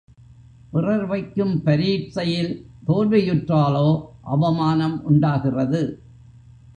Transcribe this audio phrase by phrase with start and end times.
[0.71, 2.53] பிறர் வைக்கும் பரீட்சையில்
[2.87, 3.87] தோல்வியுற்றாலோ
[4.21, 5.81] அவமானம் உண்டாகிறது.